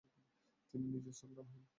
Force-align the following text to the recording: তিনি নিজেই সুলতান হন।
তিনি 0.73 0.85
নিজেই 0.87 1.13
সুলতান 1.13 1.47
হন। 1.51 1.63